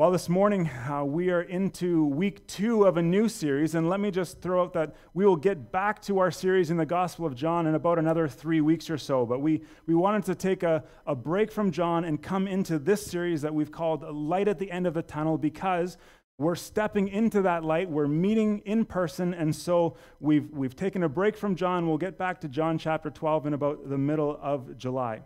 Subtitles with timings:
[0.00, 4.00] Well, this morning uh, we are into week two of a new series, and let
[4.00, 7.26] me just throw out that we will get back to our series in the Gospel
[7.26, 9.26] of John in about another three weeks or so.
[9.26, 13.04] But we, we wanted to take a, a break from John and come into this
[13.04, 15.98] series that we've called Light at the End of the Tunnel because
[16.38, 17.90] we're stepping into that light.
[17.90, 21.86] We're meeting in person, and so we've, we've taken a break from John.
[21.86, 25.20] We'll get back to John chapter 12 in about the middle of July.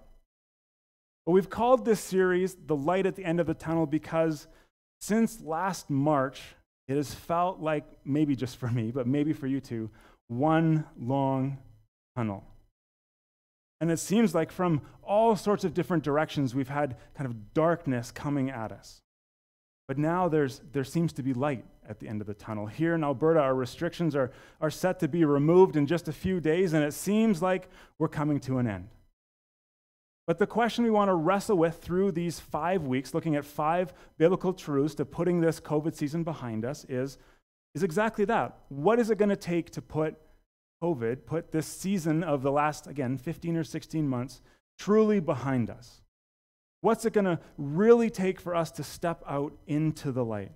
[1.25, 4.49] But we've called this series The Light at the End of the Tunnel because
[5.04, 6.40] since last March,
[6.89, 9.90] it has felt like, maybe just for me, but maybe for you too,
[10.29, 11.58] one long
[12.17, 12.43] tunnel.
[13.81, 18.11] And it seems like from all sorts of different directions, we've had kind of darkness
[18.11, 19.03] coming at us.
[19.86, 22.67] But now there's, there seems to be light at the end of the tunnel.
[22.67, 26.40] Here in Alberta, our restrictions are, are set to be removed in just a few
[26.40, 28.89] days, and it seems like we're coming to an end.
[30.27, 33.92] But the question we want to wrestle with through these five weeks, looking at five
[34.17, 37.19] biblical truths to putting this COVID season behind us, is,
[37.75, 38.59] is exactly that.
[38.69, 40.17] What is it going to take to put
[40.83, 44.41] COVID, put this season of the last, again, 15 or 16 months,
[44.79, 46.01] truly behind us?
[46.81, 50.53] What's it going to really take for us to step out into the light?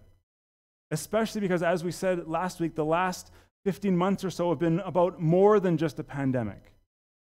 [0.91, 3.31] Especially because, as we said last week, the last
[3.65, 6.73] 15 months or so have been about more than just a pandemic.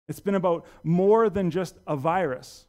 [0.07, 2.67] It's been about more than just a virus,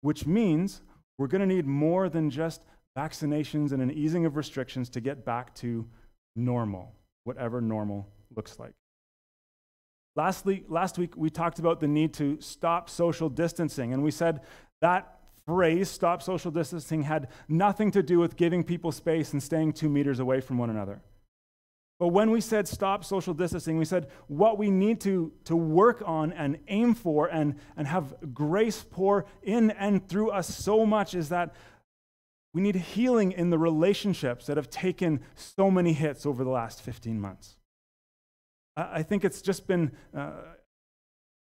[0.00, 0.82] which means
[1.18, 2.64] we're going to need more than just
[2.96, 5.86] vaccinations and an easing of restrictions to get back to
[6.36, 6.92] normal,
[7.24, 8.72] whatever normal looks like.
[10.14, 14.40] Lastly, last week we talked about the need to stop social distancing, and we said
[14.82, 19.72] that phrase, stop social distancing, had nothing to do with giving people space and staying
[19.72, 21.00] two meters away from one another.
[22.02, 26.02] But when we said stop social distancing, we said what we need to, to work
[26.04, 31.14] on and aim for and, and have grace pour in and through us so much
[31.14, 31.54] is that
[32.52, 36.82] we need healing in the relationships that have taken so many hits over the last
[36.82, 37.54] 15 months.
[38.76, 40.32] I think it's just been uh,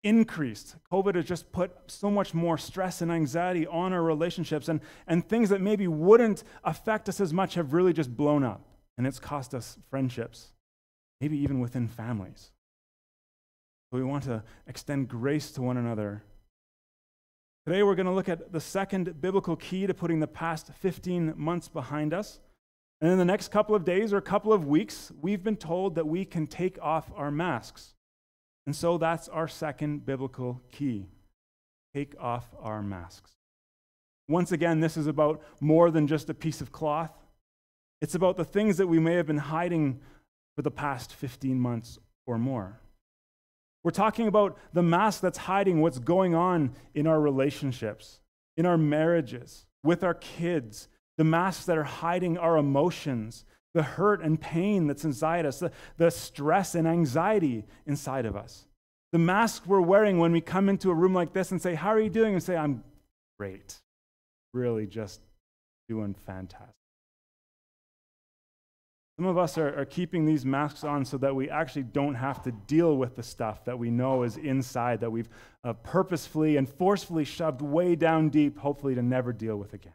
[0.04, 0.76] increased.
[0.92, 5.26] COVID has just put so much more stress and anxiety on our relationships, and, and
[5.26, 8.66] things that maybe wouldn't affect us as much have really just blown up
[9.00, 10.48] and it's cost us friendships,
[11.22, 12.50] maybe even within families.
[13.90, 16.22] So we want to extend grace to one another.
[17.64, 21.32] Today, we're going to look at the second biblical key to putting the past 15
[21.34, 22.40] months behind us.
[23.00, 26.06] And in the next couple of days or couple of weeks, we've been told that
[26.06, 27.94] we can take off our masks.
[28.66, 31.06] And so that's our second biblical key
[31.94, 33.30] take off our masks.
[34.28, 37.19] Once again, this is about more than just a piece of cloth.
[38.00, 40.00] It's about the things that we may have been hiding
[40.56, 42.80] for the past 15 months or more.
[43.82, 48.20] We're talking about the mask that's hiding what's going on in our relationships,
[48.56, 54.20] in our marriages, with our kids, the masks that are hiding our emotions, the hurt
[54.22, 58.66] and pain that's inside us, the, the stress and anxiety inside of us.
[59.12, 61.88] The mask we're wearing when we come into a room like this and say, How
[61.88, 62.34] are you doing?
[62.34, 62.84] And say, I'm
[63.38, 63.80] great.
[64.52, 65.20] Really just
[65.88, 66.79] doing fantastic.
[69.20, 72.42] Some of us are, are, keeping these masks on so that we actually don't have
[72.44, 75.28] to deal with the stuff that we know is inside, that we've
[75.62, 79.92] uh, purposefully and forcefully shoved way down deep, hopefully to never deal with again.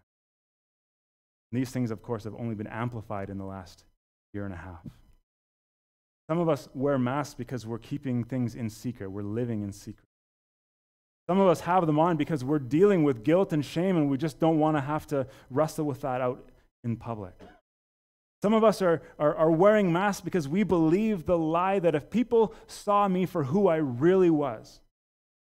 [1.51, 3.85] And these things, of course, have only been amplified in the last
[4.31, 4.85] year and a half.
[6.29, 10.05] Some of us wear masks because we're keeping things in secret, we're living in secret.
[11.27, 14.19] Some of us have them on because we're dealing with guilt and shame and we
[14.19, 16.47] just don't want to have to wrestle with that out
[16.83, 17.33] in public.
[18.45, 22.11] Some of us are, are, are, wearing masks because we believe the lie that if
[22.11, 24.81] people saw me for who I really was,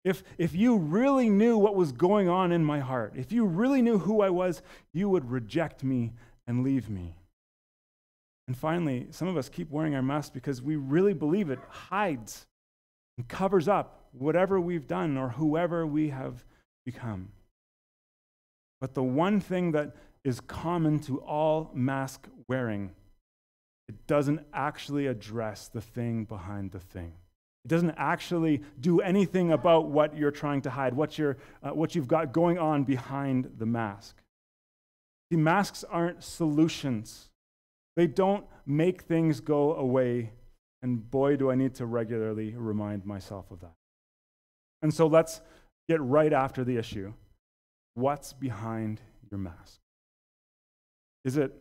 [0.03, 3.83] if, if you really knew what was going on in my heart, if you really
[3.83, 4.63] knew who I was,
[4.95, 6.15] you would reject me
[6.47, 7.19] and leave me.
[8.49, 12.47] And finally, some of us keep wearing our masks because we really believe it hides
[13.19, 16.47] and covers up whatever we've done or whoever we have
[16.87, 17.29] become.
[18.81, 19.95] But the one thing that
[20.27, 22.91] is common to all mask wearing.
[23.89, 27.13] It doesn't actually address the thing behind the thing.
[27.65, 31.95] It doesn't actually do anything about what you're trying to hide, what, you're, uh, what
[31.95, 34.17] you've got going on behind the mask.
[35.31, 37.31] See, masks aren't solutions.
[37.95, 40.33] They don't make things go away.
[40.83, 43.75] And boy, do I need to regularly remind myself of that.
[44.83, 45.41] And so let's
[45.89, 47.13] get right after the issue.
[47.95, 49.01] What's behind
[49.31, 49.81] your mask?
[51.27, 51.53] Is it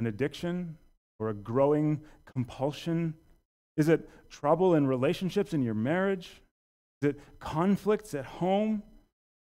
[0.00, 0.78] an addiction
[1.20, 3.14] or a growing compulsion?
[3.76, 6.40] Is it trouble in relationships in your marriage?
[7.02, 8.82] Is it conflicts at home?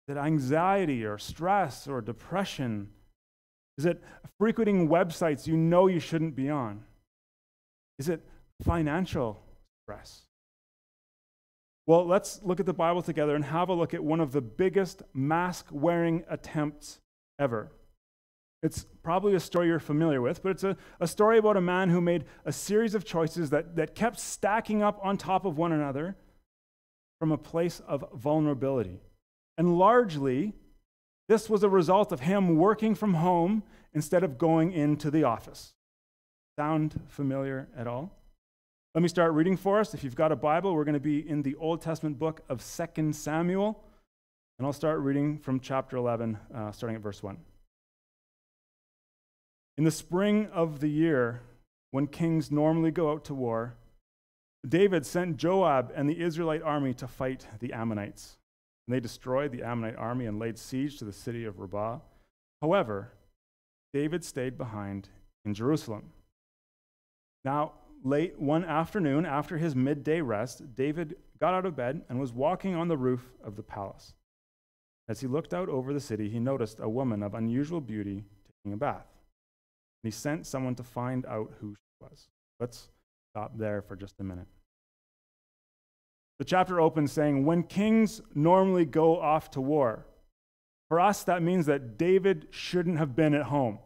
[0.08, 2.88] Is it anxiety or stress or depression?
[3.76, 4.02] Is it
[4.38, 6.84] frequenting websites you know you shouldn't be on?
[7.98, 8.24] Is it
[8.64, 9.42] financial
[9.84, 10.22] stress?
[11.86, 14.40] Well, let's look at the Bible together and have a look at one of the
[14.40, 17.00] biggest mask wearing attempts
[17.38, 17.70] ever.
[18.62, 21.90] It's probably a story you're familiar with, but it's a, a story about a man
[21.90, 25.72] who made a series of choices that, that kept stacking up on top of one
[25.72, 26.16] another
[27.20, 29.00] from a place of vulnerability.
[29.58, 30.54] And largely,
[31.28, 33.62] this was a result of him working from home
[33.94, 35.74] instead of going into the office.
[36.58, 38.12] Sound familiar at all?
[38.94, 39.92] Let me start reading for us.
[39.92, 42.64] If you've got a Bible, we're going to be in the Old Testament book of
[42.64, 43.82] 2 Samuel.
[44.58, 47.36] And I'll start reading from chapter 11, uh, starting at verse 1.
[49.78, 51.42] In the spring of the year,
[51.90, 53.76] when kings normally go out to war,
[54.66, 58.38] David sent Joab and the Israelite army to fight the Ammonites.
[58.86, 61.98] And they destroyed the Ammonite army and laid siege to the city of Rabbah.
[62.62, 63.12] However,
[63.92, 65.08] David stayed behind
[65.44, 66.10] in Jerusalem.
[67.44, 72.32] Now, late one afternoon, after his midday rest, David got out of bed and was
[72.32, 74.14] walking on the roof of the palace.
[75.08, 78.24] As he looked out over the city, he noticed a woman of unusual beauty
[78.62, 79.06] taking a bath.
[80.06, 82.28] He sent someone to find out who she was.
[82.60, 82.88] Let's
[83.32, 84.46] stop there for just a minute.
[86.38, 90.06] The chapter opens saying, When kings normally go off to war,
[90.88, 93.80] for us, that means that David shouldn't have been at home.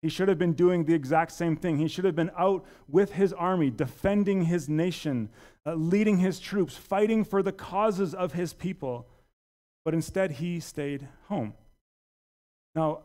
[0.00, 1.76] He should have been doing the exact same thing.
[1.76, 5.28] He should have been out with his army, defending his nation,
[5.66, 9.06] uh, leading his troops, fighting for the causes of his people.
[9.84, 11.52] But instead, he stayed home.
[12.74, 13.02] Now,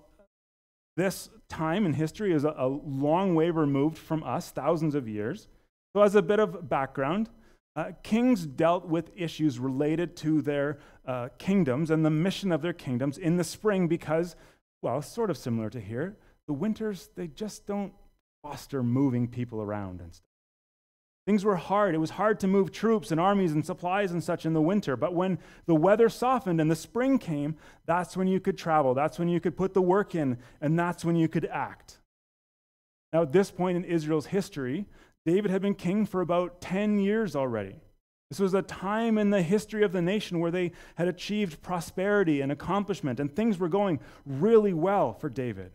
[0.98, 5.48] this time in history is a, a long way removed from us, thousands of years.
[5.96, 7.30] So, as a bit of background,
[7.76, 12.74] uh, kings dealt with issues related to their uh, kingdoms and the mission of their
[12.74, 14.36] kingdoms in the spring because,
[14.82, 16.16] well, sort of similar to here,
[16.48, 17.94] the winters, they just don't
[18.44, 20.26] foster moving people around and stuff.
[21.26, 21.96] Things were hard.
[21.96, 24.96] It was hard to move troops and armies and supplies and such in the winter.
[24.96, 27.56] But when the weather softened and the spring came,
[27.88, 28.94] that's when you could travel.
[28.94, 32.00] That's when you could put the work in, and that's when you could act.
[33.12, 34.86] Now, at this point in Israel's history,
[35.26, 37.78] David had been king for about 10 years already.
[38.30, 42.42] This was a time in the history of the nation where they had achieved prosperity
[42.42, 45.72] and accomplishment, and things were going really well for David.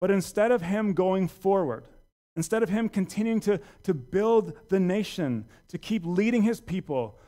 [0.00, 1.84] But instead of him going forward,
[2.36, 7.18] instead of him continuing to, to build the nation, to keep leading his people,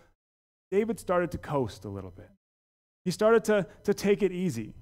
[0.70, 2.30] David started to coast a little bit.
[3.04, 4.74] He started to, to take it easy.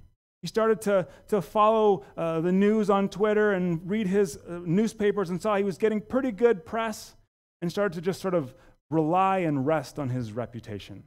[0.42, 5.30] He started to, to follow uh, the news on Twitter and read his uh, newspapers
[5.30, 7.14] and saw he was getting pretty good press
[7.60, 8.54] and started to just sort of
[8.90, 11.04] rely and rest on his reputation.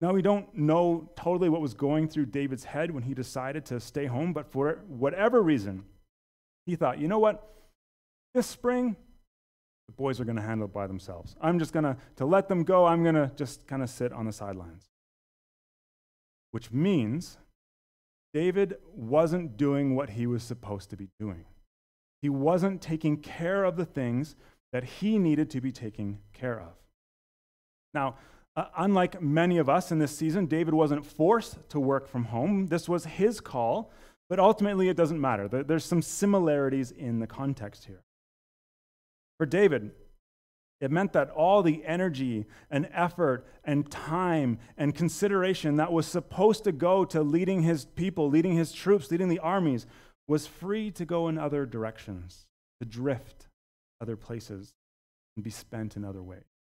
[0.00, 3.80] Now, we don't know totally what was going through David's head when he decided to
[3.80, 5.84] stay home, but for whatever reason,
[6.66, 7.50] he thought, you know what?
[8.34, 8.96] This spring,
[9.86, 11.36] the boys are going to handle it by themselves.
[11.40, 12.84] I'm just going to, to let them go.
[12.84, 14.90] I'm going to just kind of sit on the sidelines.
[16.50, 17.38] Which means
[18.32, 21.44] David wasn't doing what he was supposed to be doing.
[22.22, 24.34] He wasn't taking care of the things
[24.72, 26.72] that he needed to be taking care of.
[27.92, 28.16] Now,
[28.56, 32.68] uh, unlike many of us in this season, David wasn't forced to work from home.
[32.68, 33.90] This was his call,
[34.28, 35.48] but ultimately it doesn't matter.
[35.48, 38.03] There's some similarities in the context here.
[39.38, 39.92] For David,
[40.80, 46.64] it meant that all the energy and effort and time and consideration that was supposed
[46.64, 49.86] to go to leading his people, leading his troops, leading the armies,
[50.26, 52.46] was free to go in other directions,
[52.80, 53.48] to drift
[54.00, 54.74] other places,
[55.36, 56.53] and be spent in other ways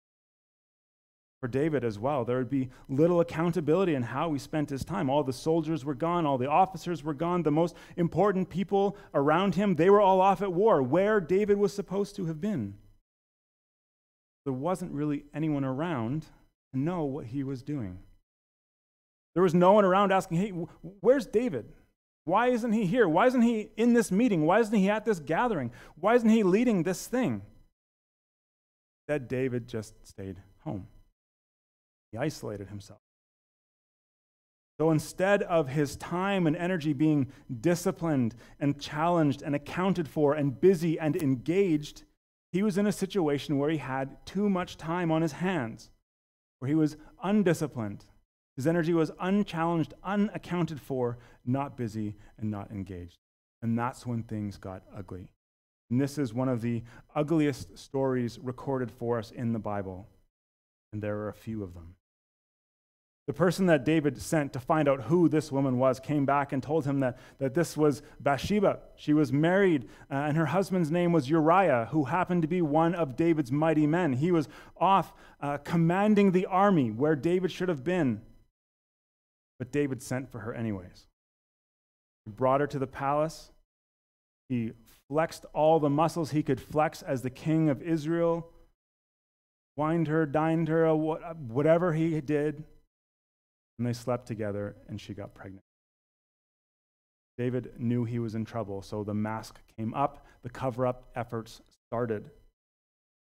[1.44, 2.24] for David as well.
[2.24, 5.10] There would be little accountability in how he spent his time.
[5.10, 9.56] All the soldiers were gone, all the officers were gone, the most important people around
[9.56, 12.76] him, they were all off at war, where David was supposed to have been.
[14.46, 16.28] There wasn't really anyone around
[16.72, 18.00] to know what he was doing.
[19.34, 20.54] There was no one around asking, hey,
[21.02, 21.74] where's David?
[22.24, 23.10] Why isn't he here?
[23.10, 24.46] Why isn't he in this meeting?
[24.46, 25.72] Why isn't he at this gathering?
[26.00, 27.42] Why isn't he leading this thing?
[29.10, 30.88] That David just stayed home.
[32.14, 33.00] He isolated himself.
[34.80, 40.62] So instead of his time and energy being disciplined and challenged and accounted for and
[40.62, 42.04] busy and engaged,
[42.52, 45.90] he was in a situation where he had too much time on his hands,
[46.60, 48.06] where he was undisciplined.
[48.56, 53.18] His energy was unchallenged, unaccounted for, not busy, and not engaged.
[53.64, 55.30] And that's when things got ugly.
[55.90, 56.84] And this is one of the
[57.16, 60.08] ugliest stories recorded for us in the Bible.
[60.92, 61.96] And there are a few of them.
[63.26, 66.62] The person that David sent to find out who this woman was came back and
[66.62, 68.80] told him that, that this was Bathsheba.
[68.98, 72.94] She was married, uh, and her husband's name was Uriah, who happened to be one
[72.94, 74.14] of David's mighty men.
[74.14, 78.22] He was off uh, commanding the army where David should have been.
[79.58, 81.08] But David sent for her anyways.
[82.26, 83.52] He brought her to the palace.
[84.50, 84.74] He
[85.08, 88.50] flexed all the muscles he could flex as the king of Israel,
[89.78, 92.66] wined her, dined her, whatever he did
[93.78, 95.64] and they slept together, and she got pregnant.
[97.38, 101.62] David knew he was in trouble, so the mask came up, the cover up efforts
[101.88, 102.30] started.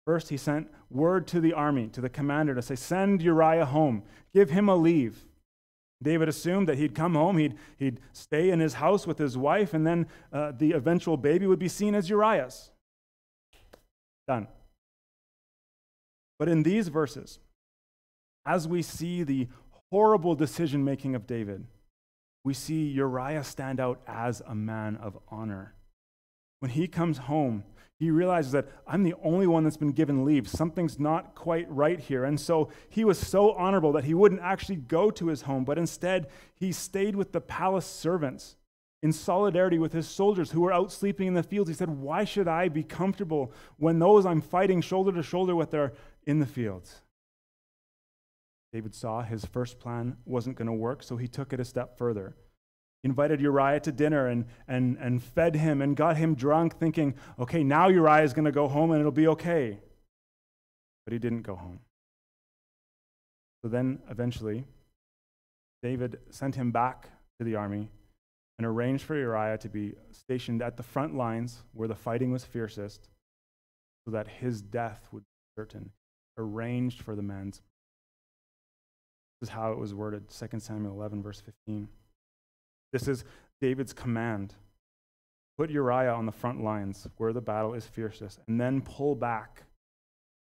[0.04, 4.02] First, he sent word to the army, to the commander, to say, Send Uriah home,
[4.34, 5.24] give him a leave.
[6.02, 9.72] David assumed that he'd come home, he'd, he'd stay in his house with his wife,
[9.72, 12.70] and then uh, the eventual baby would be seen as Uriah's.
[14.28, 14.46] Done.
[16.38, 17.38] But in these verses,
[18.44, 19.48] as we see the
[19.90, 21.66] horrible decision making of David,
[22.44, 25.74] we see Uriah stand out as a man of honor.
[26.60, 27.64] When he comes home,
[27.98, 30.48] he realizes that I'm the only one that's been given leave.
[30.48, 32.24] Something's not quite right here.
[32.24, 35.78] And so he was so honorable that he wouldn't actually go to his home, but
[35.78, 38.56] instead he stayed with the palace servants
[39.02, 41.70] in solidarity with his soldiers who were out sleeping in the fields.
[41.70, 45.72] He said, Why should I be comfortable when those I'm fighting shoulder to shoulder with
[45.74, 45.92] are
[46.26, 47.00] in the fields?
[48.72, 51.96] David saw his first plan wasn't going to work, so he took it a step
[51.96, 52.36] further.
[53.02, 57.14] He invited Uriah to dinner and, and, and fed him and got him drunk, thinking,
[57.38, 59.78] okay, now Uriah is going to go home and it'll be okay.
[61.04, 61.80] But he didn't go home.
[63.62, 64.64] So then, eventually,
[65.82, 67.08] David sent him back
[67.38, 67.90] to the army
[68.58, 72.44] and arranged for Uriah to be stationed at the front lines where the fighting was
[72.44, 73.08] fiercest
[74.04, 75.90] so that his death would be certain.
[76.38, 77.60] Arranged for the man's
[79.40, 81.88] this is how it was worded 2 Samuel 11, verse 15.
[82.92, 83.24] This is
[83.60, 84.54] David's command
[85.56, 89.64] put Uriah on the front lines where the battle is fiercest, and then pull back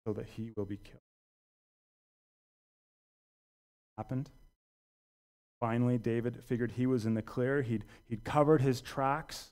[0.05, 1.01] so that he will be killed.
[3.98, 4.29] Happened.
[5.60, 7.62] Finally, David figured he was in the clear.
[7.62, 9.51] He'd, he'd covered his tracks,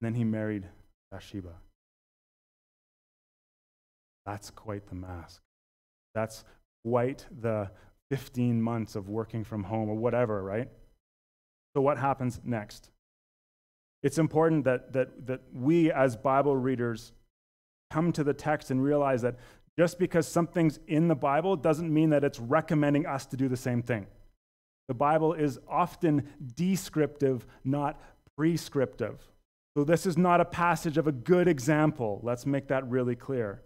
[0.00, 0.66] and then he married
[1.10, 1.54] Bathsheba.
[4.26, 5.42] That's quite the mask.
[6.14, 6.44] That's
[6.84, 7.70] quite the,
[8.12, 10.68] 15 months of working from home or whatever, right?
[11.74, 12.90] So, what happens next?
[14.02, 17.12] It's important that, that, that we, as Bible readers,
[17.90, 19.36] come to the text and realize that
[19.78, 23.56] just because something's in the Bible doesn't mean that it's recommending us to do the
[23.56, 24.06] same thing.
[24.88, 27.98] The Bible is often descriptive, not
[28.36, 29.22] prescriptive.
[29.74, 32.20] So, this is not a passage of a good example.
[32.22, 33.62] Let's make that really clear.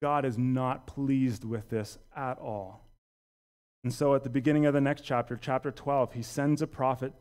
[0.00, 2.86] God is not pleased with this at all.
[3.84, 7.12] And so at the beginning of the next chapter, chapter 12, he sends a prophet,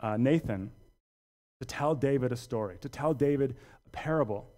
[0.00, 0.70] uh, Nathan,
[1.60, 4.48] to tell David a story, to tell David a parable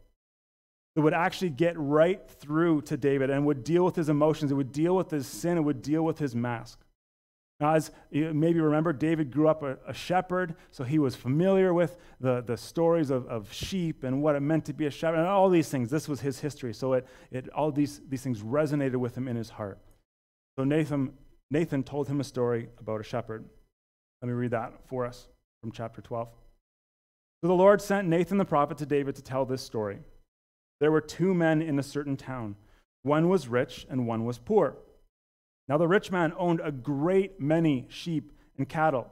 [0.95, 4.55] that would actually get right through to David and would deal with his emotions, it
[4.55, 6.81] would deal with his sin, it would deal with his mask.
[7.61, 11.75] Now, as you maybe remember, David grew up a, a, shepherd, so he was familiar
[11.75, 15.19] with the, the stories of, of sheep and what it meant to be a shepherd,
[15.19, 15.91] and all these things.
[15.91, 19.35] This was his history, so it, it, all these, these things resonated with him in
[19.35, 19.79] his heart.
[20.57, 21.13] So Nathan,
[21.51, 23.45] Nathan told him a story about a shepherd.
[24.23, 25.27] Let me read that for us
[25.61, 26.29] from chapter 12.
[27.43, 29.99] So the Lord sent Nathan the prophet to David to tell this story.
[30.81, 32.55] There were two men in a certain town.
[33.03, 34.77] One was rich and one was poor.
[35.69, 39.07] Now the rich man owned a great many sheep and cattle.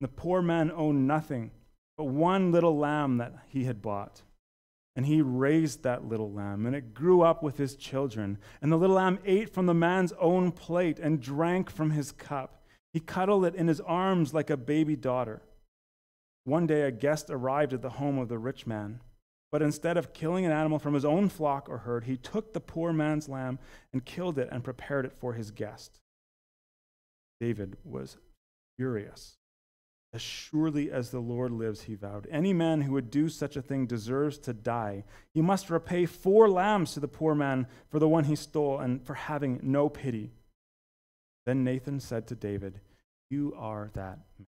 [0.00, 1.50] and The poor man owned nothing
[1.96, 4.22] but one little lamb that he had bought.
[4.94, 8.38] And he raised that little lamb, and it grew up with his children.
[8.62, 12.62] And the little lamb ate from the man's own plate and drank from his cup.
[12.94, 15.42] He cuddled it in his arms like a baby daughter.
[16.44, 19.00] One day, a guest arrived at the home of the rich man.
[19.56, 22.60] But instead of killing an animal from his own flock or herd, he took the
[22.60, 23.58] poor man's lamb
[23.90, 25.98] and killed it and prepared it for his guest.
[27.40, 28.18] David was
[28.76, 29.38] furious.
[30.12, 33.62] As surely as the Lord lives, he vowed, any man who would do such a
[33.62, 35.04] thing deserves to die.
[35.32, 39.02] He must repay four lambs to the poor man for the one he stole and
[39.06, 40.32] for having no pity.
[41.46, 42.78] Then Nathan said to David,
[43.30, 44.46] You are that man.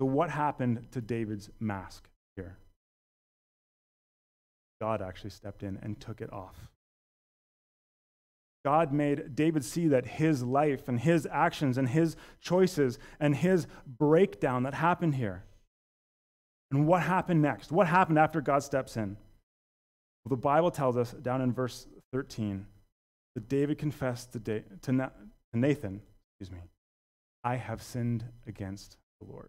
[0.00, 2.09] So, what happened to David's mask?
[4.80, 6.56] God actually stepped in and took it off.
[8.64, 13.66] God made David see that his life and his actions and his choices and his
[13.86, 15.44] breakdown that happened here.
[16.70, 17.72] And what happened next?
[17.72, 19.16] What happened after God steps in?
[20.24, 22.66] Well, the Bible tells us down in verse 13
[23.34, 25.12] that David confessed to, to
[25.54, 26.02] Nathan,
[26.38, 26.62] excuse me,
[27.42, 29.48] I have sinned against the Lord.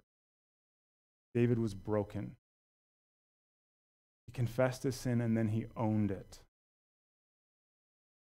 [1.36, 2.36] David was broken.
[4.32, 6.40] He confessed his sin and then he owned it.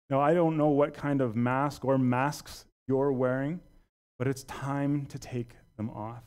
[0.08, 3.60] Now, I don't know what kind of mask or masks you're wearing,
[4.18, 6.24] but it's time to take them off.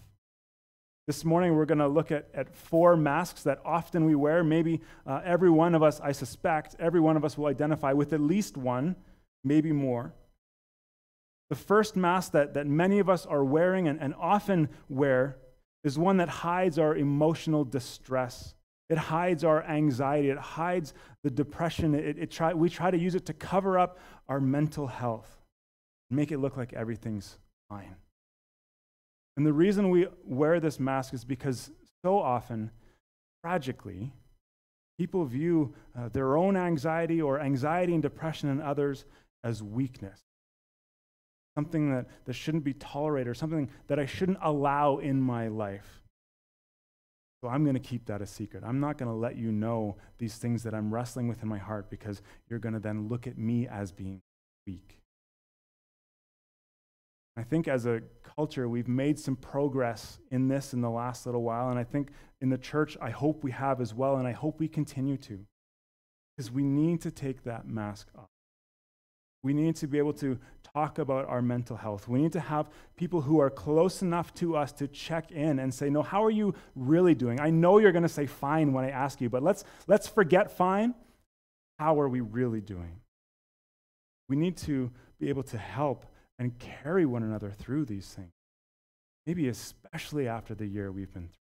[1.05, 4.41] This morning, we're going to look at, at four masks that often we wear.
[4.41, 8.13] Maybe uh, every one of us, I suspect, every one of us will identify with
[8.13, 8.95] at least one,
[9.43, 10.13] maybe more.
[11.49, 15.35] The first mask that, that many of us are wearing and, and often wear
[15.83, 18.55] is one that hides our emotional distress.
[18.89, 20.29] It hides our anxiety.
[20.29, 21.95] It hides the depression.
[21.95, 23.97] It, it try, we try to use it to cover up
[24.27, 25.41] our mental health,
[26.09, 27.37] make it look like everything's
[27.69, 27.95] fine.
[29.35, 31.71] And the reason we wear this mask is because
[32.05, 32.71] so often,
[33.43, 34.13] tragically,
[34.99, 39.05] people view uh, their own anxiety or anxiety and depression in others
[39.43, 40.19] as weakness.
[41.57, 46.02] Something that, that shouldn't be tolerated or something that I shouldn't allow in my life.
[47.43, 48.63] So I'm going to keep that a secret.
[48.65, 51.57] I'm not going to let you know these things that I'm wrestling with in my
[51.57, 54.21] heart because you're going to then look at me as being
[54.65, 55.01] weak.
[57.35, 57.99] I think as a
[58.37, 61.67] culture, we've made some progress in this in the last little while.
[61.69, 64.15] And I think in the church, I hope we have as well.
[64.15, 65.45] And I hope we continue to.
[66.37, 68.29] Because we need to take that mask off.
[69.43, 70.39] We need to be able to
[70.73, 72.07] talk about our mental health.
[72.07, 75.71] We need to have people who are close enough to us to check in and
[75.73, 77.39] say, No, how are you really doing?
[77.39, 80.51] I know you're going to say fine when I ask you, but let's, let's forget
[80.51, 80.95] fine.
[81.77, 83.01] How are we really doing?
[84.29, 84.89] We need to
[85.19, 86.05] be able to help
[86.39, 88.31] and carry one another through these things.
[89.27, 91.37] Maybe especially after the year we've been through.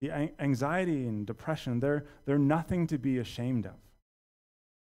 [0.00, 3.72] The anxiety and depression, they're, they're nothing to be ashamed of.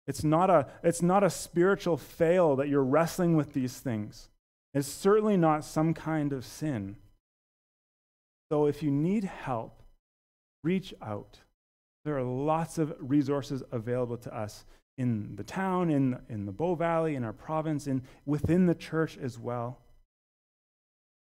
[0.09, 4.31] It's not, a, it's not a spiritual fail that you're wrestling with these things.
[4.73, 6.97] It's certainly not some kind of sin.
[8.51, 9.83] So if you need help,
[10.65, 11.41] reach out.
[12.07, 14.65] There are lots of resources available to us
[14.97, 19.19] in the town, in, in the Bow Valley, in our province, and within the church
[19.19, 19.79] as well.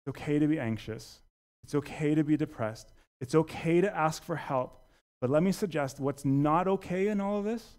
[0.05, 1.21] It's okay to be anxious.
[1.63, 2.91] It's okay to be depressed.
[3.21, 4.81] It's okay to ask for help.
[5.21, 7.77] But let me suggest what's not okay in all of this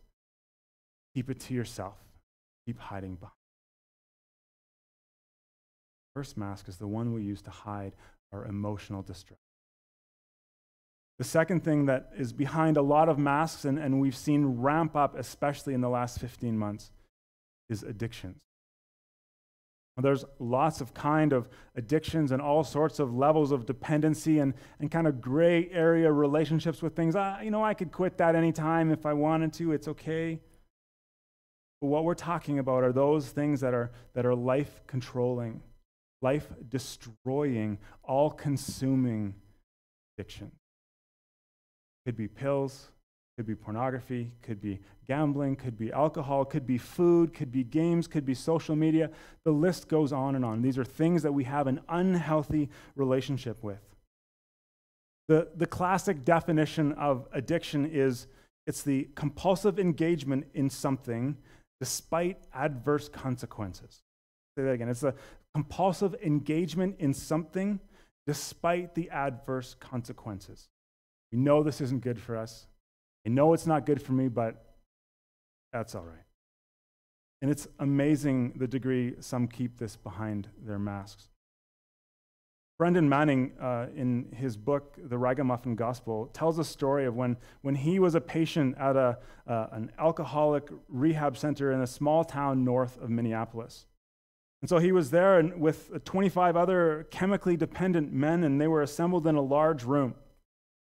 [1.14, 1.96] keep it to yourself,
[2.66, 3.32] keep hiding behind.
[6.14, 7.92] First mask is the one we use to hide
[8.32, 9.38] our emotional distress.
[11.18, 14.96] The second thing that is behind a lot of masks, and, and we've seen ramp
[14.96, 16.90] up, especially in the last 15 months,
[17.68, 18.40] is addictions.
[19.96, 24.90] There's lots of kind of addictions and all sorts of levels of dependency and, and
[24.90, 27.14] kind of gray area relationships with things.
[27.14, 29.70] Ah, you know, I could quit that anytime if I wanted to.
[29.70, 30.40] It's okay.
[31.84, 35.60] But what we're talking about are those things that are, that are life controlling,
[36.22, 39.34] life destroying, all consuming
[40.16, 40.50] addiction.
[42.06, 42.88] Could be pills,
[43.36, 48.08] could be pornography, could be gambling, could be alcohol, could be food, could be games,
[48.08, 49.10] could be social media.
[49.44, 50.62] The list goes on and on.
[50.62, 53.82] These are things that we have an unhealthy relationship with.
[55.28, 58.26] The, the classic definition of addiction is
[58.66, 61.36] it's the compulsive engagement in something
[61.80, 64.02] despite adverse consequences.
[64.56, 64.88] Say that again.
[64.88, 65.14] It's a
[65.54, 67.80] compulsive engagement in something
[68.26, 70.68] despite the adverse consequences.
[71.32, 72.66] We know this isn't good for us.
[73.26, 74.76] I know it's not good for me, but
[75.72, 76.24] that's all right.
[77.42, 81.28] And it's amazing the degree some keep this behind their masks.
[82.76, 87.76] Brennan Manning, uh, in his book, The Ragamuffin Gospel, tells a story of when, when
[87.76, 92.64] he was a patient at a, uh, an alcoholic rehab center in a small town
[92.64, 93.86] north of Minneapolis.
[94.60, 99.26] And so he was there with 25 other chemically dependent men, and they were assembled
[99.26, 100.14] in a large room.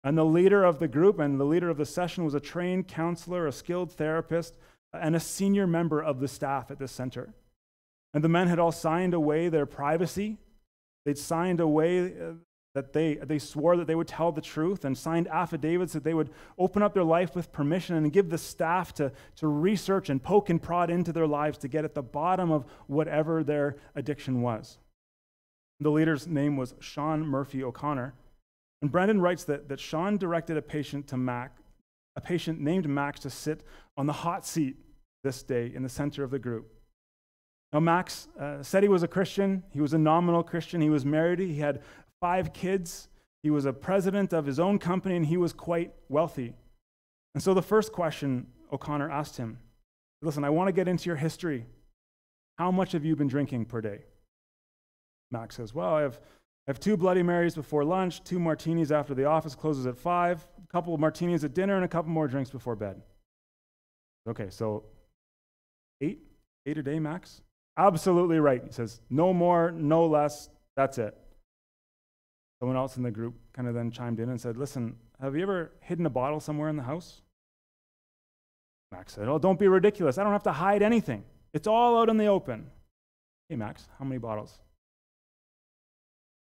[0.02, 2.88] And the leader of the group and the leader of the session was a trained
[2.88, 4.56] counselor, a skilled therapist,
[4.92, 7.34] and a senior member of the staff at the center.
[8.12, 10.38] And the men had all signed away their privacy.
[11.06, 12.32] They'd signed away uh,
[12.74, 16.12] that they, they swore that they would tell the truth and signed affidavits that they
[16.12, 20.22] would open up their life with permission and give the staff to, to research and
[20.22, 24.42] poke and prod into their lives to get at the bottom of whatever their addiction
[24.42, 24.76] was.
[25.80, 28.12] The leader's name was Sean Murphy O'Connor.
[28.82, 31.56] And Brennan writes that, that Sean directed a patient to Mac,
[32.14, 33.62] a patient named Max, to sit
[33.96, 34.76] on the hot seat
[35.24, 36.75] this day in the center of the group.
[37.72, 39.62] Now, Max uh, said he was a Christian.
[39.70, 40.80] He was a nominal Christian.
[40.80, 41.40] He was married.
[41.40, 41.82] He had
[42.20, 43.08] five kids.
[43.42, 46.54] He was a president of his own company, and he was quite wealthy.
[47.34, 49.58] And so, the first question O'Connor asked him
[50.22, 51.66] Listen, I want to get into your history.
[52.58, 54.00] How much have you been drinking per day?
[55.30, 56.18] Max says, Well, I have,
[56.66, 60.46] I have two Bloody Marys before lunch, two martinis after the office closes at five,
[60.62, 63.02] a couple of martinis at dinner, and a couple more drinks before bed.
[64.28, 64.84] Okay, so
[66.00, 66.20] eight?
[66.64, 67.42] Eight a day, Max?
[67.76, 68.62] Absolutely right.
[68.64, 71.16] He says, No more, no less, that's it.
[72.60, 75.42] Someone else in the group kind of then chimed in and said, Listen, have you
[75.42, 77.22] ever hidden a bottle somewhere in the house?
[78.92, 80.16] Max said, Oh, don't be ridiculous.
[80.16, 81.24] I don't have to hide anything.
[81.52, 82.70] It's all out in the open.
[83.48, 84.58] Hey, Max, how many bottles?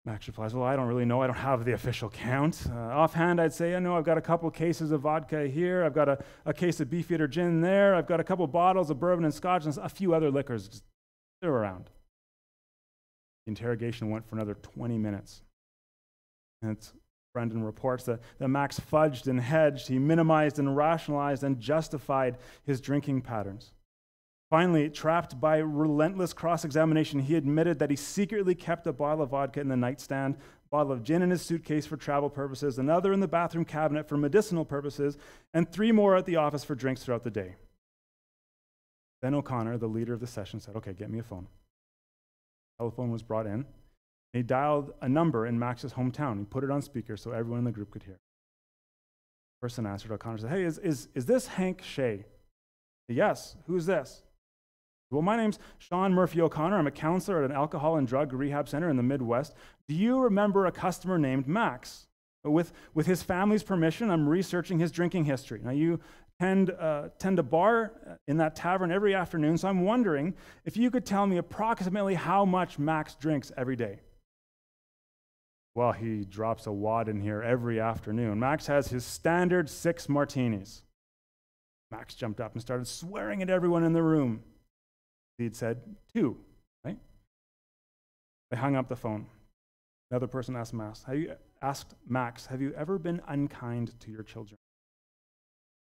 [0.06, 1.22] Max replies, Well, I don't really know.
[1.22, 2.64] I don't have the official count.
[2.70, 5.84] Uh, offhand, I'd say, I know I've got a couple cases of vodka here.
[5.84, 7.96] I've got a, a case of Beefeater gin there.
[7.96, 10.82] I've got a couple bottles of bourbon and scotch and a few other liquors.
[11.42, 11.90] They're around.
[13.46, 15.42] The interrogation went for another 20 minutes.
[16.62, 16.78] And
[17.34, 19.88] Brennan reports that, that Max fudged and hedged.
[19.88, 23.74] He minimized and rationalized and justified his drinking patterns.
[24.50, 29.32] Finally, trapped by relentless cross examination, he admitted that he secretly kept a bottle of
[29.32, 33.12] vodka in the nightstand, a bottle of gin in his suitcase for travel purposes, another
[33.12, 35.18] in the bathroom cabinet for medicinal purposes,
[35.54, 37.56] and three more at the office for drinks throughout the day.
[39.22, 41.48] Ben O'Connor, the leader of the session, said, Okay, get me a phone.
[42.80, 43.66] Telephone was brought in.
[44.34, 46.40] He dialed a number in Max's hometown.
[46.40, 48.20] He put it on speaker so everyone in the group could hear.
[49.60, 50.12] The person answered.
[50.12, 52.26] O'Connor said, Hey, is, is, is this Hank Shea?
[53.08, 53.56] Yes.
[53.66, 54.24] Who's this?
[55.10, 56.78] Well, my name's Sean Murphy O'Connor.
[56.78, 59.56] I'm a counselor at an alcohol and drug rehab center in the Midwest.
[59.88, 62.08] Do you remember a customer named Max?
[62.44, 65.62] With, with his family's permission, I'm researching his drinking history.
[65.64, 66.00] Now, you
[66.40, 70.92] tend, uh, tend to bar in that tavern every afternoon, so I'm wondering if you
[70.92, 74.00] could tell me approximately how much Max drinks every day.
[75.76, 78.40] Well, he drops a wad in here every afternoon.
[78.40, 80.82] Max has his standard six martinis.
[81.92, 84.42] Max jumped up and started swearing at everyone in the room.
[85.38, 85.82] He'd said
[86.16, 86.38] two,
[86.84, 86.98] right?
[88.50, 89.28] They hung up the phone.
[90.10, 94.24] Another person asked Max, have you, asked Max, have you ever been unkind to your
[94.24, 94.57] children?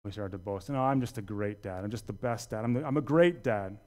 [0.03, 0.69] We started to boast.
[0.69, 1.83] No, I'm just a great dad.
[1.83, 2.63] I'm just the best dad.
[2.63, 3.77] I'm, the, I'm a great dad.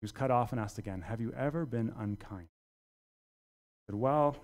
[0.00, 2.48] He was cut off and asked again, Have you ever been unkind?
[3.86, 4.36] Said, Well,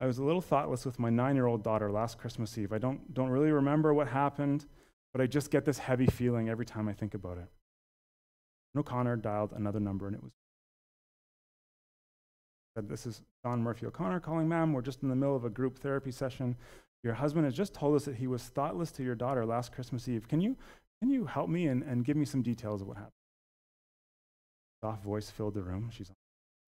[0.00, 2.72] I was a little thoughtless with my nine year old daughter last Christmas Eve.
[2.72, 4.66] I don't, don't really remember what happened,
[5.12, 7.48] but I just get this heavy feeling every time I think about it.
[8.74, 10.32] And O'Connor dialed another number, and it was
[12.74, 14.72] said, This is Don Murphy O'Connor calling, ma'am.
[14.72, 16.56] We're just in the middle of a group therapy session.
[17.02, 20.08] Your husband has just told us that he was thoughtless to your daughter last Christmas
[20.08, 20.28] Eve.
[20.28, 20.56] Can you,
[21.00, 23.12] can you help me and, and give me some details of what happened?
[24.82, 25.90] Soft voice filled the room.
[25.92, 26.14] She's, I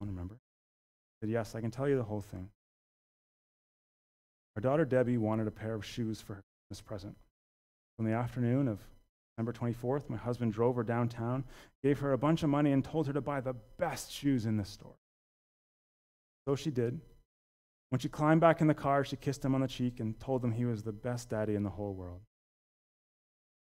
[0.01, 0.35] don't remember.
[0.35, 2.49] I said, Yes, I can tell you the whole thing.
[4.57, 7.17] Our daughter Debbie wanted a pair of shoes for her Christmas present.
[7.99, 8.81] On the afternoon of
[9.37, 11.45] December 24th, my husband drove her downtown,
[11.83, 14.57] gave her a bunch of money, and told her to buy the best shoes in
[14.57, 14.95] the store.
[16.47, 17.01] So she did.
[17.93, 20.43] When she climbed back in the car, she kissed him on the cheek and told
[20.43, 22.23] him he was the best daddy in the whole world.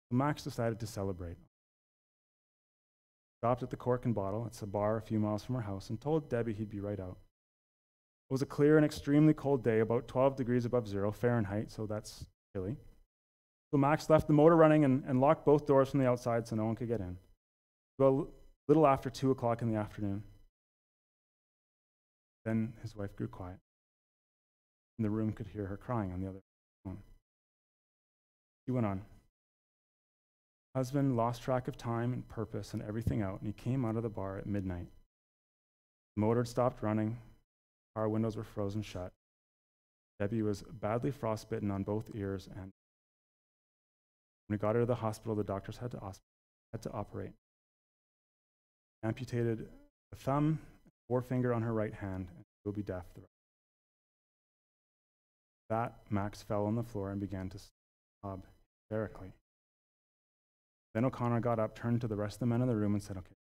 [0.10, 1.36] Max decided to celebrate.
[3.42, 5.90] Stopped at the Cork and Bottle, it's a bar a few miles from her house,
[5.90, 7.18] and told Debbie he'd be right out.
[8.30, 11.86] It was a clear and extremely cold day, about 12 degrees above zero Fahrenheit, so
[11.86, 12.26] that's
[12.56, 12.78] chilly.
[13.74, 16.56] So Max left the motor running and, and locked both doors from the outside so
[16.56, 17.18] no one could get in.
[18.00, 18.24] A
[18.70, 20.24] little after 2 o'clock in the afternoon,
[22.46, 23.58] then his wife grew quiet.
[24.98, 26.40] The room could hear her crying on the other
[26.84, 26.98] phone.
[28.66, 29.02] He went on.
[30.74, 34.04] Husband lost track of time and purpose and everything out, and he came out of
[34.04, 34.88] the bar at midnight.
[36.16, 37.18] The motor had stopped running,
[37.96, 39.12] Car windows were frozen shut.
[40.20, 42.72] Debbie was badly frostbitten on both ears, and
[44.48, 46.00] when we got her to the hospital, the doctors had to,
[46.74, 47.32] had to operate.
[49.04, 49.70] Amputated
[50.12, 50.60] a thumb,
[51.08, 53.06] forefinger on her right hand, and she will be deaf.
[55.70, 57.60] That Max fell on the floor and began to
[58.24, 58.46] sob
[58.90, 59.34] hysterically.
[60.94, 63.04] Then O'Connor got up, turned to the rest of the men in the room, and
[63.04, 63.36] said, Okay,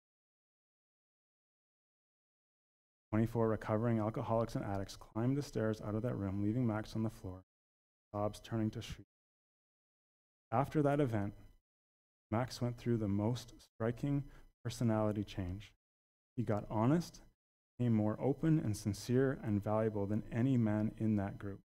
[3.11, 7.03] 24 recovering alcoholics and addicts climbed the stairs out of that room, leaving Max on
[7.03, 7.43] the floor,
[8.15, 9.07] sobs turning to shriek.
[10.53, 11.35] After that event,
[12.31, 14.23] Max went through the most striking
[14.63, 15.73] personality change.
[16.37, 17.21] He got honest,
[17.79, 21.61] became more open and sincere and valuable than any man in that group.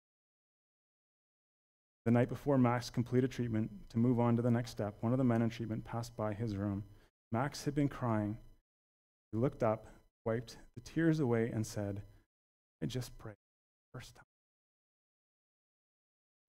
[2.06, 5.18] The night before Max completed treatment to move on to the next step, one of
[5.18, 6.84] the men in treatment passed by his room.
[7.32, 8.38] Max had been crying.
[9.32, 9.88] He looked up
[10.26, 12.02] wiped the tears away, and said,
[12.84, 13.36] I just prayed
[13.94, 14.26] first time.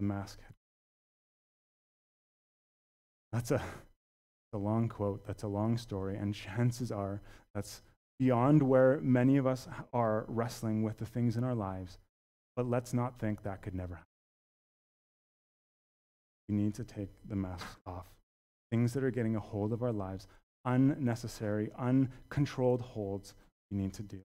[0.01, 0.41] The mask.
[3.33, 3.63] That's a,
[4.53, 7.21] a long quote, that's a long story, and chances are
[7.55, 7.83] that's
[8.19, 11.99] beyond where many of us are wrestling with the things in our lives.
[12.57, 14.16] But let's not think that could never happen.
[16.49, 18.07] We need to take the masks off.
[18.71, 20.27] Things that are getting a hold of our lives,
[20.65, 23.35] unnecessary, uncontrolled holds,
[23.71, 24.23] we need to deal.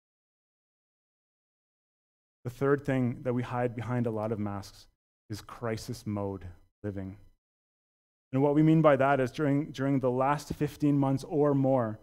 [2.44, 4.88] The third thing that we hide behind a lot of masks
[5.30, 6.46] is crisis mode
[6.84, 7.18] living.
[8.34, 12.00] And what we mean by that is during, during the last 15 months or more,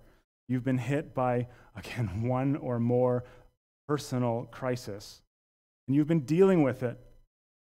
[0.49, 3.25] you've been hit by, again, one or more
[3.89, 5.23] personal crisis.
[5.87, 6.99] And you've been dealing with it,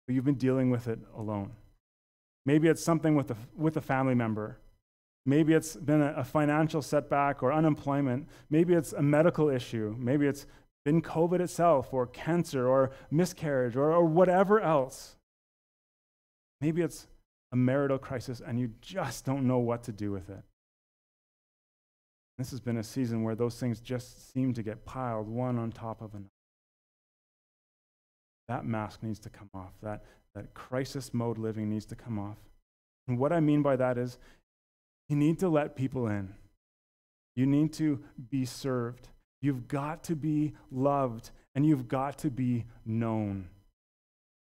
[0.06, 1.52] but you've been dealing with it alone.
[2.48, 4.56] Maybe it's something with a, with a family member.
[5.26, 8.26] Maybe it's been a, a financial setback or unemployment.
[8.48, 9.94] Maybe it's a medical issue.
[9.98, 10.46] Maybe it's
[10.82, 15.16] been COVID itself or cancer or miscarriage or, or whatever else.
[16.62, 17.06] Maybe it's
[17.52, 20.42] a marital crisis and you just don't know what to do with it.
[22.38, 25.70] This has been a season where those things just seem to get piled one on
[25.70, 26.30] top of another.
[28.48, 29.74] That mask needs to come off.
[29.82, 30.02] That,
[30.38, 32.38] that crisis mode living needs to come off.
[33.08, 34.18] And what I mean by that is
[35.08, 36.34] you need to let people in,
[37.34, 39.08] you need to be served.
[39.40, 43.48] You've got to be loved and you've got to be known.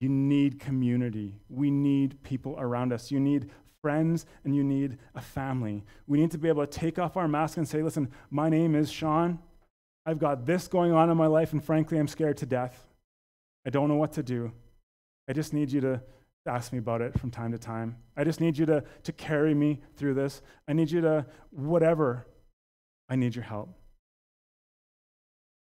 [0.01, 1.35] You need community.
[1.49, 3.11] We need people around us.
[3.11, 3.51] You need
[3.83, 5.85] friends and you need a family.
[6.07, 8.75] We need to be able to take off our mask and say, listen, my name
[8.75, 9.39] is Sean.
[10.07, 12.87] I've got this going on in my life, and frankly, I'm scared to death.
[13.67, 14.53] I don't know what to do.
[15.31, 16.03] I just need you to
[16.45, 17.95] ask me about it from time to time.
[18.17, 20.43] I just need you to, to carry me through this.
[20.67, 22.27] I need you to, whatever,
[23.09, 23.73] I need your help.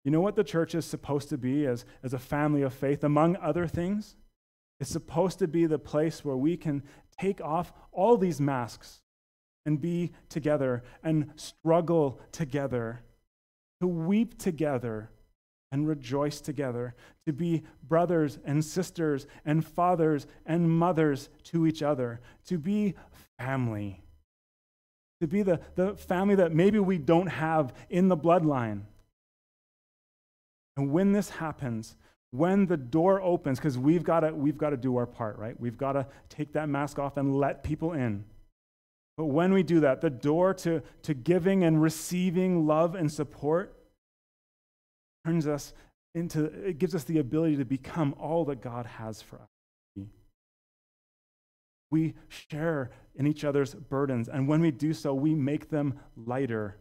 [0.04, 3.04] You know what the church is supposed to be as, as a family of faith,
[3.04, 4.16] among other things?
[4.80, 6.82] It's supposed to be the place where we can
[7.16, 9.02] take off all these masks
[9.64, 13.04] and be together and struggle together,
[13.80, 15.10] to weep together
[15.74, 16.94] and rejoice together,
[17.26, 22.94] to be brothers and sisters and fathers and mothers to each other, to be
[23.38, 24.00] family,
[25.20, 28.82] to be the, the family that maybe we don't have in the bloodline
[30.76, 31.96] and when this happens,
[32.30, 35.58] when the door opens, because we've got to we've to do our part, right?
[35.58, 38.24] We've got to take that mask off and let people in.
[39.16, 43.78] But when we do that, the door to, to giving and receiving love and support
[45.24, 45.72] turns us
[46.14, 49.48] into, it gives us the ability to become all that God has for us.
[51.90, 56.76] We share in each other's burdens, and when we do so, we make them lighter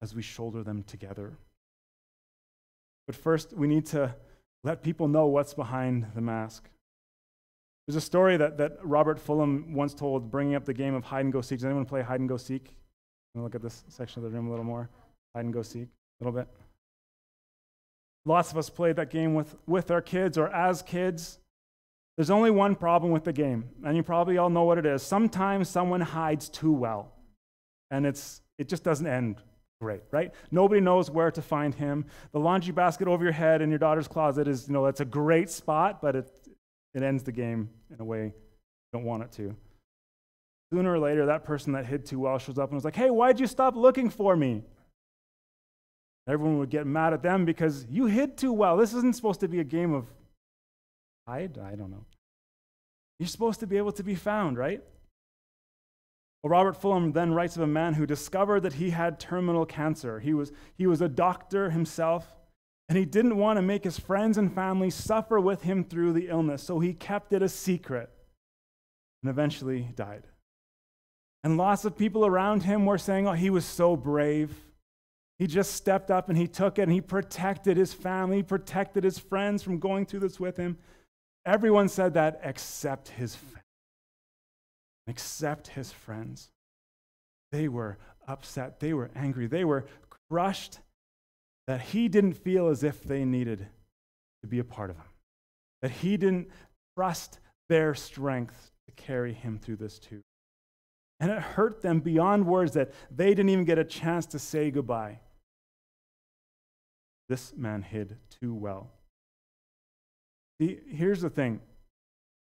[0.00, 1.36] as we shoulder them together.
[3.06, 4.14] But first, we need to
[4.64, 6.70] let people know what's behind the mask.
[7.86, 11.24] There's a story that, that Robert Fulghum once told, bringing up the game of hide
[11.24, 11.58] and go seek.
[11.58, 12.74] Does anyone play hide and go seek?
[13.34, 14.88] I'm look at this section of the room a little more.
[15.34, 15.88] Hide and go seek,
[16.20, 16.48] a little bit.
[18.26, 21.38] Lots of us played that game with, with our kids or as kids.
[22.18, 25.02] There's only one problem with the game, and you probably all know what it is.
[25.02, 27.12] Sometimes someone hides too well,
[27.90, 29.36] and it's, it just doesn't end
[29.80, 30.32] Great, right?
[30.50, 32.06] Nobody knows where to find him.
[32.32, 35.04] The laundry basket over your head in your daughter's closet is, you know, that's a
[35.04, 36.30] great spot, but it,
[36.94, 38.32] it ends the game in a way you
[38.94, 39.54] don't want it to.
[40.72, 43.10] Sooner or later, that person that hid too well shows up and was like, hey,
[43.10, 44.62] why'd you stop looking for me?
[46.28, 48.76] Everyone would get mad at them because you hid too well.
[48.76, 50.06] This isn't supposed to be a game of
[51.26, 51.58] hide.
[51.58, 52.04] I don't know.
[53.18, 54.82] You're supposed to be able to be found, right?
[56.42, 60.20] Well, Robert Fulghum then writes of a man who discovered that he had terminal cancer.
[60.20, 62.36] He was, he was a doctor himself,
[62.88, 66.28] and he didn't want to make his friends and family suffer with him through the
[66.28, 68.10] illness, so he kept it a secret
[69.22, 70.24] and eventually died.
[71.42, 74.52] And lots of people around him were saying, Oh, he was so brave.
[75.38, 79.18] He just stepped up and he took it and he protected his family, protected his
[79.18, 80.78] friends from going through this with him.
[81.44, 83.60] Everyone said that except his family
[85.08, 86.50] accept his friends.
[87.52, 88.80] They were upset.
[88.80, 89.46] They were angry.
[89.46, 89.86] They were
[90.28, 90.80] crushed
[91.66, 93.66] that he didn't feel as if they needed
[94.42, 95.04] to be a part of him,
[95.82, 96.48] that he didn't
[96.96, 100.22] trust their strength to carry him through this too.
[101.18, 104.70] And it hurt them beyond words that they didn't even get a chance to say
[104.70, 105.20] goodbye.
[107.28, 108.90] This man hid too well.
[110.60, 111.60] See, here's the thing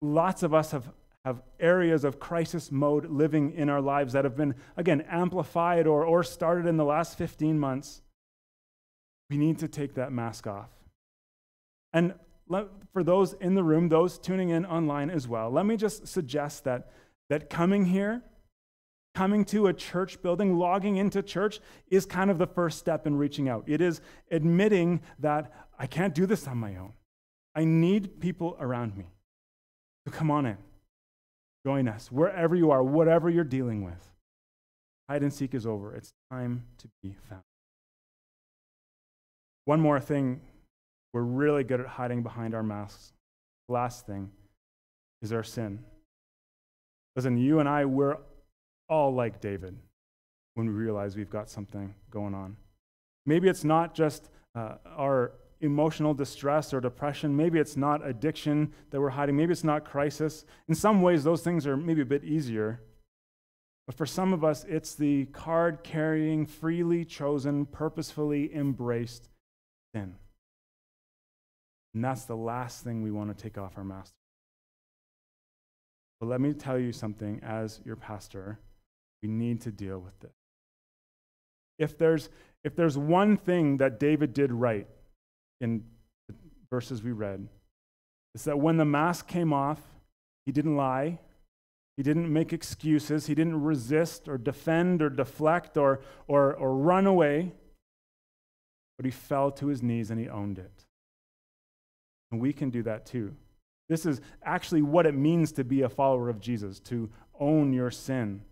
[0.00, 0.88] lots of us have
[1.24, 6.04] have areas of crisis mode living in our lives that have been, again, amplified or,
[6.04, 8.02] or started in the last 15 months,
[9.30, 10.70] we need to take that mask off.
[11.92, 12.14] And
[12.48, 16.08] let, for those in the room, those tuning in online as well, let me just
[16.08, 16.90] suggest that,
[17.30, 18.22] that coming here
[19.14, 23.16] Coming to a church building, logging into church is kind of the first step in
[23.16, 23.64] reaching out.
[23.66, 26.92] It is admitting that I can't do this on my own.
[27.54, 29.04] I need people around me.
[30.06, 30.56] So come on in.
[31.66, 34.10] Join us wherever you are, whatever you're dealing with.
[35.08, 35.94] Hide and seek is over.
[35.94, 37.42] It's time to be found.
[39.66, 40.40] One more thing
[41.12, 43.12] we're really good at hiding behind our masks.
[43.68, 44.30] The last thing
[45.20, 45.80] is our sin.
[47.14, 48.16] Listen, you and I, we're
[48.88, 49.76] all like David
[50.54, 52.56] when we realize we've got something going on.
[53.24, 57.36] Maybe it's not just uh, our emotional distress or depression.
[57.36, 59.36] Maybe it's not addiction that we're hiding.
[59.36, 60.44] Maybe it's not crisis.
[60.68, 62.80] In some ways, those things are maybe a bit easier.
[63.86, 69.28] But for some of us, it's the card carrying, freely chosen, purposefully embraced
[69.94, 70.16] sin.
[71.94, 74.16] And that's the last thing we want to take off our master.
[76.20, 78.58] But let me tell you something as your pastor,
[79.22, 80.32] we need to deal with this.
[81.78, 82.28] If there's,
[82.64, 84.86] if there's one thing that David did right
[85.60, 85.84] in
[86.28, 86.34] the
[86.70, 87.48] verses we read,
[88.34, 89.80] it's that when the mask came off,
[90.44, 91.18] he didn't lie,
[91.96, 97.06] he didn't make excuses, he didn't resist or defend or deflect or, or, or run
[97.06, 97.52] away,
[98.96, 100.86] but he fell to his knees and he owned it.
[102.30, 103.36] And we can do that too.
[103.88, 107.90] This is actually what it means to be a follower of Jesus, to own your
[107.90, 108.42] sin.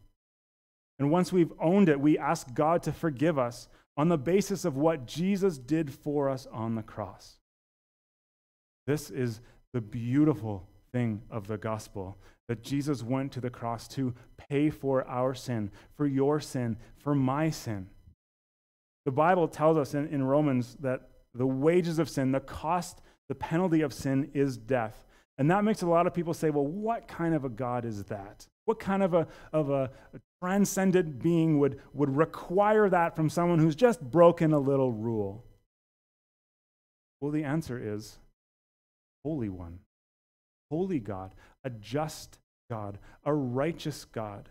[1.00, 4.76] And once we've owned it, we ask God to forgive us on the basis of
[4.76, 7.38] what Jesus did for us on the cross.
[8.86, 9.40] This is
[9.72, 14.14] the beautiful thing of the gospel that Jesus went to the cross to
[14.48, 17.88] pay for our sin, for your sin, for my sin.
[19.04, 23.34] The Bible tells us in, in Romans that the wages of sin, the cost the
[23.36, 25.06] penalty of sin is death.
[25.40, 28.04] And that makes a lot of people say, well, what kind of a God is
[28.04, 28.46] that?
[28.66, 29.90] What kind of a, of a,
[30.42, 35.42] transcendent being would, would require that from someone who's just broken a little rule?
[37.22, 38.18] Well, the answer is
[39.24, 39.78] Holy One,
[40.70, 42.38] Holy God, a just
[42.70, 44.50] God, a righteous God,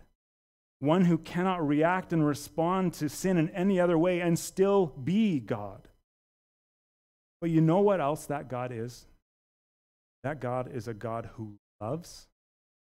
[0.80, 5.38] one who cannot react and respond to sin in any other way and still be
[5.38, 5.86] God.
[7.40, 9.06] But you know what else that God is?
[10.24, 12.26] That God is a God who loves.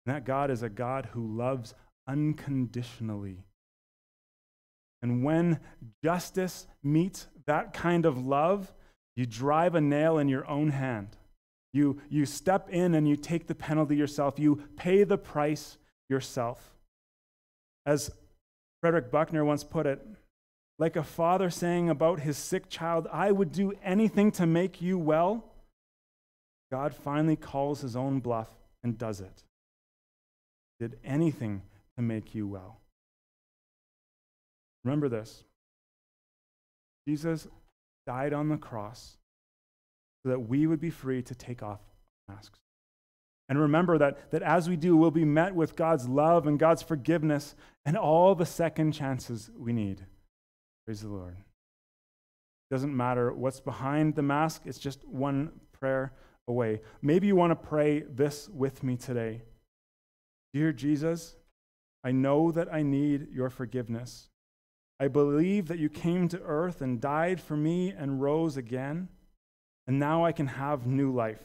[0.06, 1.74] And that God is a God who loves
[2.08, 3.44] unconditionally.
[5.02, 5.60] And when
[6.04, 8.74] justice meets that kind of love,
[9.15, 11.17] you drive a nail in your own hand.
[11.74, 14.38] You, you step in and you take the penalty yourself.
[14.38, 15.78] You pay the price
[16.10, 16.76] yourself.
[17.86, 18.12] As
[18.82, 20.06] Frederick Buechner once put it,
[20.78, 24.98] like a father saying about his sick child, I would do anything to make you
[24.98, 25.51] well,
[26.72, 28.50] God finally calls his own bluff
[28.84, 29.44] and does it.
[30.80, 31.62] Did anything
[31.98, 32.80] to make you well.
[34.84, 35.44] Remember this
[37.08, 37.48] Jesus
[38.08, 39.18] died on the cross
[40.24, 41.80] so that we would be free to take off
[42.28, 42.60] masks.
[43.50, 46.82] And remember that, that as we do, we'll be met with God's love and God's
[46.82, 47.54] forgiveness
[47.86, 50.06] and all the second chances we need.
[50.86, 51.36] Praise the Lord.
[51.38, 56.14] It Doesn't matter what's behind the mask, it's just one prayer
[56.48, 56.82] away.
[57.02, 59.42] Maybe you want to pray this with me today.
[60.54, 61.36] Dear Jesus,
[62.04, 64.30] I know that I need your forgiveness.
[65.00, 69.10] I believe that you came to earth and died for me and rose again,
[69.88, 71.42] and now I can have new life.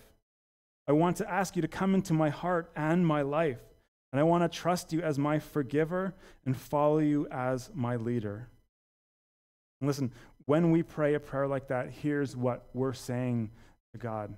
[0.88, 3.60] I want to ask you to come into my heart and my life,
[4.12, 8.48] and I want to trust you as my forgiver and follow you as my leader.
[9.80, 10.12] And listen,
[10.46, 13.50] when we pray a prayer like that, here's what we're saying
[13.92, 14.36] to God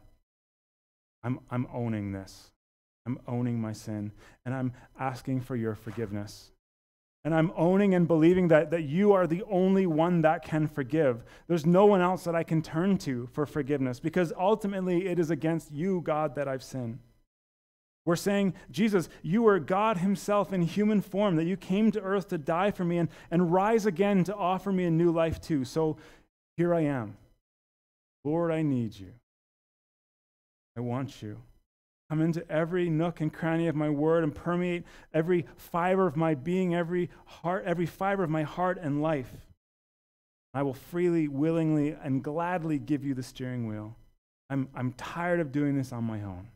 [1.22, 2.50] I'm, I'm owning this.
[3.07, 4.12] I'm owning my sin,
[4.44, 6.50] and I'm asking for your forgiveness.
[7.24, 11.24] And I'm owning and believing that, that you are the only one that can forgive.
[11.46, 15.31] There's no one else that I can turn to for forgiveness because ultimately it is
[15.31, 17.00] against you, God, that I've sinned.
[18.04, 22.28] We're saying, Jesus, you are God Himself in human form, that you came to earth
[22.28, 25.64] to die for me and, and rise again to offer me a new life too.
[25.64, 25.98] So
[26.56, 27.16] here I am.
[28.25, 29.12] Lord, I need you.
[30.79, 31.38] I want you.
[32.08, 36.37] Come into every nook and cranny of my word and permeate every fiber of my
[36.37, 39.33] being, every heart, every fiber of my heart and life.
[40.54, 43.96] I will freely, willingly, and gladly give you the steering wheel.
[44.50, 46.46] I'm, I'm tired of doing this on my own.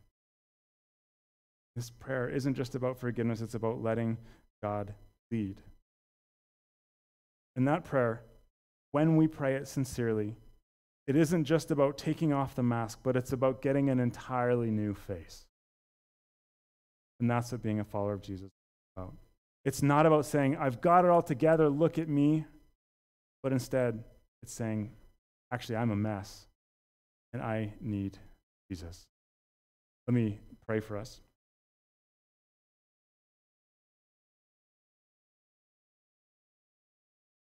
[1.74, 4.18] This prayer isn't just about forgiveness, it's about letting
[4.62, 4.94] God
[5.32, 5.56] lead.
[7.56, 8.22] In that prayer,
[8.92, 10.36] when we pray it sincerely,
[11.06, 14.94] it isn't just about taking off the mask, but it's about getting an entirely new
[14.94, 15.46] face.
[17.20, 18.50] And that's what being a follower of Jesus is
[18.96, 19.14] about.
[19.64, 22.46] It's not about saying, I've got it all together, look at me.
[23.42, 24.02] But instead,
[24.42, 24.92] it's saying,
[25.52, 26.46] actually, I'm a mess
[27.32, 28.18] and I need
[28.70, 29.04] Jesus.
[30.06, 31.20] Let me pray for us.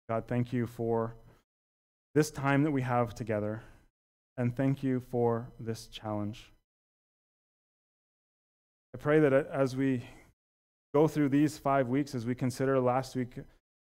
[0.09, 1.13] God, thank you for
[2.15, 3.61] this time that we have together,
[4.37, 6.51] and thank you for this challenge.
[8.95, 10.03] I pray that as we
[10.93, 13.35] go through these five weeks, as we consider last week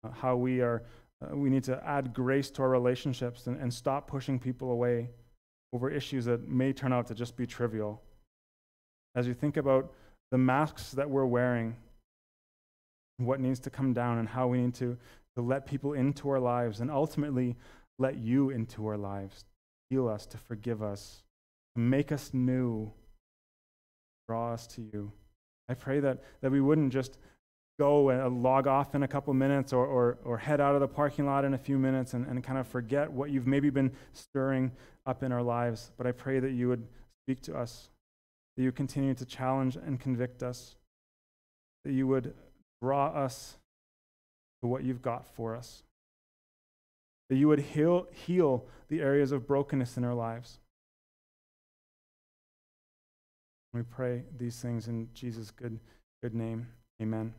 [0.04, 0.84] uh, how we are,
[1.22, 5.10] uh, we need to add grace to our relationships and, and stop pushing people away
[5.72, 8.00] over issues that may turn out to just be trivial.
[9.16, 9.92] As we think about
[10.30, 11.76] the masks that we're wearing,
[13.16, 14.96] what needs to come down, and how we need to
[15.36, 17.56] to let people into our lives and ultimately
[18.02, 19.46] let you into our lives,
[19.88, 21.22] heal us, to forgive us,
[21.74, 22.92] to make us new,
[24.28, 25.12] draw us to you.
[25.68, 27.16] I pray that, that we wouldn't just
[27.78, 30.80] go and uh, log off in a couple minutes or, or, or head out of
[30.80, 33.70] the parking lot in a few minutes and, and kind of forget what you've maybe
[33.70, 34.70] been stirring
[35.06, 35.90] up in our lives.
[35.96, 36.86] But I pray that you would
[37.24, 37.88] speak to us,
[38.56, 40.76] that you continue to challenge and convict us,
[41.84, 42.34] that you would
[42.82, 43.56] draw us
[44.60, 45.82] to what you've got for us.
[47.32, 50.58] That you would heal, heal the areas of brokenness in our lives.
[53.72, 55.80] We pray these things in Jesus' good,
[56.22, 56.66] good name.
[57.00, 57.32] Amen.